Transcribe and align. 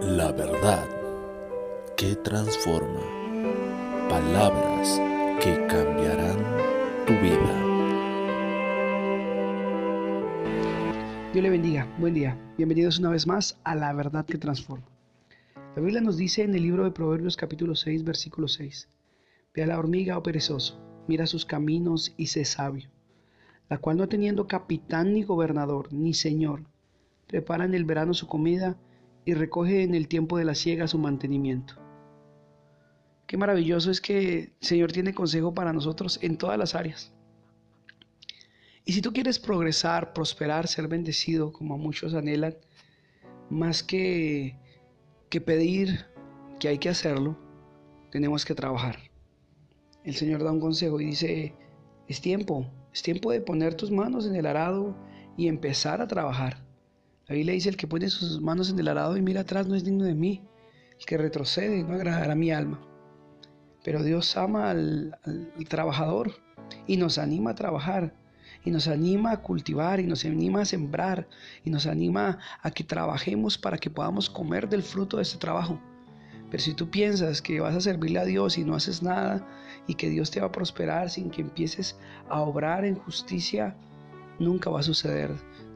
La 0.00 0.30
verdad 0.30 0.88
que 1.96 2.14
transforma. 2.14 3.00
Palabras 4.08 5.00
que 5.42 5.66
cambiarán 5.66 6.38
tu 7.04 7.14
vida. 7.14 7.54
Dios 11.32 11.42
le 11.42 11.50
bendiga. 11.50 11.92
Buen 11.98 12.14
día. 12.14 12.38
Bienvenidos 12.56 13.00
una 13.00 13.10
vez 13.10 13.26
más 13.26 13.58
a 13.64 13.74
La 13.74 13.92
verdad 13.92 14.24
que 14.24 14.38
transforma. 14.38 14.86
La 15.74 15.82
Biblia 15.82 16.00
nos 16.00 16.16
dice 16.16 16.44
en 16.44 16.54
el 16.54 16.62
libro 16.62 16.84
de 16.84 16.92
Proverbios 16.92 17.36
capítulo 17.36 17.74
6, 17.74 18.04
versículo 18.04 18.46
6. 18.46 18.88
Ve 19.52 19.64
a 19.64 19.66
la 19.66 19.80
hormiga 19.80 20.16
o 20.16 20.20
oh 20.20 20.22
perezoso, 20.22 20.80
mira 21.08 21.26
sus 21.26 21.44
caminos 21.44 22.14
y 22.16 22.26
sé 22.26 22.44
sabio, 22.44 22.88
la 23.68 23.78
cual 23.78 23.96
no 23.96 24.08
teniendo 24.08 24.46
capitán 24.46 25.12
ni 25.12 25.24
gobernador 25.24 25.92
ni 25.92 26.14
señor, 26.14 26.62
prepara 27.26 27.64
en 27.64 27.74
el 27.74 27.84
verano 27.84 28.14
su 28.14 28.28
comida 28.28 28.76
y 29.28 29.34
recoge 29.34 29.82
en 29.82 29.94
el 29.94 30.08
tiempo 30.08 30.38
de 30.38 30.46
la 30.46 30.54
siega 30.54 30.88
su 30.88 30.96
mantenimiento. 30.96 31.74
Qué 33.26 33.36
maravilloso 33.36 33.90
es 33.90 34.00
que 34.00 34.38
el 34.38 34.52
Señor 34.58 34.90
tiene 34.90 35.12
consejo 35.12 35.52
para 35.52 35.74
nosotros 35.74 36.18
en 36.22 36.38
todas 36.38 36.56
las 36.56 36.74
áreas. 36.74 37.12
Y 38.86 38.94
si 38.94 39.02
tú 39.02 39.12
quieres 39.12 39.38
progresar, 39.38 40.14
prosperar, 40.14 40.66
ser 40.66 40.88
bendecido, 40.88 41.52
como 41.52 41.76
muchos 41.76 42.14
anhelan, 42.14 42.56
más 43.50 43.82
que, 43.82 44.56
que 45.28 45.42
pedir 45.42 46.06
que 46.58 46.68
hay 46.68 46.78
que 46.78 46.88
hacerlo, 46.88 47.38
tenemos 48.10 48.46
que 48.46 48.54
trabajar. 48.54 49.10
El 50.04 50.14
Señor 50.14 50.42
da 50.42 50.52
un 50.52 50.60
consejo 50.60 51.02
y 51.02 51.04
dice, 51.04 51.54
es 52.06 52.22
tiempo, 52.22 52.66
es 52.94 53.02
tiempo 53.02 53.30
de 53.30 53.42
poner 53.42 53.74
tus 53.74 53.90
manos 53.90 54.26
en 54.26 54.36
el 54.36 54.46
arado 54.46 54.96
y 55.36 55.48
empezar 55.48 56.00
a 56.00 56.08
trabajar. 56.08 56.67
La 57.28 57.34
Biblia 57.34 57.52
dice, 57.52 57.68
el 57.68 57.76
que 57.76 57.86
pone 57.86 58.08
sus 58.08 58.40
manos 58.40 58.70
en 58.70 58.78
el 58.78 58.88
arado 58.88 59.14
y 59.14 59.20
mira 59.20 59.42
atrás 59.42 59.66
no 59.66 59.74
es 59.74 59.84
digno 59.84 60.04
de 60.04 60.14
mí. 60.14 60.40
El 60.98 61.04
que 61.04 61.18
retrocede 61.18 61.82
no 61.82 61.94
agradará 61.94 62.34
mi 62.34 62.50
alma. 62.50 62.80
Pero 63.84 64.02
Dios 64.02 64.34
ama 64.38 64.70
al, 64.70 65.18
trabajador 65.68 66.32
y 66.86 66.96
nos 66.96 67.18
anima 67.18 67.50
a 67.50 67.54
trabajar 67.54 68.14
y 68.64 68.70
nos 68.70 68.88
anima 68.88 69.32
a 69.32 69.42
cultivar 69.42 70.00
y 70.00 70.06
nos 70.06 70.24
anima 70.24 70.62
a 70.62 70.64
sembrar 70.64 71.28
y 71.64 71.70
nos 71.70 71.86
anima 71.86 72.38
a 72.62 72.70
que 72.70 72.82
trabajemos 72.82 73.58
para 73.58 73.76
que 73.76 73.90
podamos 73.90 74.30
comer 74.30 74.66
del 74.66 74.82
fruto 74.82 75.18
de 75.18 75.24
este 75.24 75.36
trabajo. 75.36 75.78
Pero 76.50 76.62
si 76.62 76.72
tú 76.72 76.88
piensas 76.88 77.42
que 77.42 77.60
vas 77.60 77.76
a 77.76 77.82
servirle 77.82 78.20
a 78.20 78.24
Dios 78.24 78.56
y 78.56 78.64
no 78.64 78.74
haces 78.74 79.02
nada 79.02 79.46
y 79.86 79.96
que 79.96 80.08
Dios 80.08 80.30
te 80.30 80.40
va 80.40 80.46
a 80.46 80.52
prosperar 80.52 81.10
sin 81.10 81.28
que 81.28 81.42
empieces 81.42 81.98
a 82.30 82.40
obrar 82.40 82.86
en 82.86 82.94
justicia, 82.94 83.76
nunca 84.38 84.70
va 84.70 84.80
a 84.80 84.82
suceder. 84.82 85.30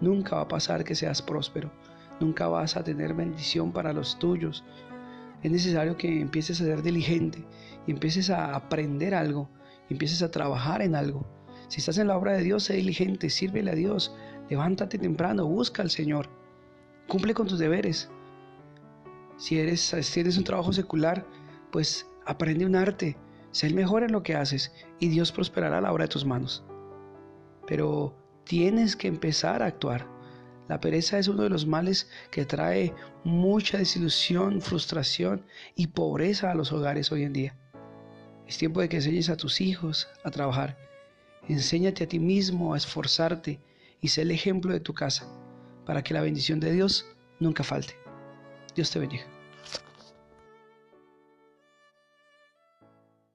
Nunca 0.00 0.36
va 0.36 0.42
a 0.42 0.48
pasar 0.48 0.84
que 0.84 0.94
seas 0.94 1.22
próspero. 1.22 1.72
Nunca 2.20 2.48
vas 2.48 2.76
a 2.76 2.84
tener 2.84 3.14
bendición 3.14 3.72
para 3.72 3.92
los 3.92 4.18
tuyos. 4.18 4.64
Es 5.42 5.50
necesario 5.50 5.96
que 5.96 6.20
empieces 6.20 6.60
a 6.60 6.64
ser 6.64 6.82
diligente 6.82 7.44
y 7.86 7.90
empieces 7.90 8.30
a 8.30 8.54
aprender 8.54 9.14
algo 9.14 9.50
empieces 9.90 10.22
a 10.22 10.30
trabajar 10.30 10.82
en 10.82 10.94
algo. 10.94 11.26
Si 11.68 11.80
estás 11.80 11.98
en 11.98 12.08
la 12.08 12.16
obra 12.16 12.32
de 12.32 12.42
Dios, 12.42 12.64
sé 12.64 12.74
diligente, 12.74 13.30
sírvele 13.30 13.70
a 13.70 13.74
Dios, 13.74 14.14
levántate 14.48 14.98
temprano, 14.98 15.46
busca 15.46 15.82
al 15.82 15.90
Señor, 15.90 16.28
cumple 17.08 17.34
con 17.34 17.46
tus 17.46 17.58
deberes. 17.58 18.10
Si 19.36 19.58
eres, 19.58 19.94
tienes 20.12 20.38
un 20.38 20.44
trabajo 20.44 20.72
secular, 20.72 21.26
pues 21.70 22.06
aprende 22.24 22.66
un 22.66 22.76
arte, 22.76 23.16
sé 23.50 23.66
el 23.66 23.74
mejor 23.74 24.02
en 24.02 24.12
lo 24.12 24.22
que 24.22 24.34
haces 24.34 24.72
y 24.98 25.08
Dios 25.08 25.32
prosperará 25.32 25.80
la 25.80 25.92
obra 25.92 26.04
de 26.04 26.10
tus 26.10 26.24
manos. 26.24 26.64
Pero 27.66 28.16
tienes 28.46 28.96
que 28.96 29.08
empezar 29.08 29.62
a 29.62 29.66
actuar. 29.66 30.06
La 30.68 30.80
pereza 30.80 31.18
es 31.18 31.28
uno 31.28 31.42
de 31.42 31.50
los 31.50 31.66
males 31.66 32.08
que 32.30 32.44
trae 32.44 32.94
mucha 33.24 33.78
desilusión, 33.78 34.60
frustración 34.60 35.44
y 35.74 35.88
pobreza 35.88 36.50
a 36.50 36.54
los 36.54 36.72
hogares 36.72 37.12
hoy 37.12 37.24
en 37.24 37.32
día. 37.32 37.56
Es 38.46 38.58
tiempo 38.58 38.80
de 38.80 38.88
que 38.88 38.96
enseñes 38.96 39.28
a 39.28 39.36
tus 39.36 39.60
hijos 39.60 40.08
a 40.24 40.30
trabajar. 40.30 40.78
Enséñate 41.48 42.04
a 42.04 42.08
ti 42.08 42.18
mismo 42.18 42.74
a 42.74 42.76
esforzarte 42.76 43.60
y 44.00 44.08
sé 44.08 44.22
el 44.22 44.30
ejemplo 44.30 44.72
de 44.72 44.80
tu 44.80 44.94
casa 44.94 45.28
para 45.84 46.02
que 46.02 46.14
la 46.14 46.20
bendición 46.20 46.58
de 46.58 46.72
Dios 46.72 47.06
nunca 47.38 47.62
falte. 47.62 47.94
Dios 48.74 48.90
te 48.90 48.98
bendiga. 48.98 49.35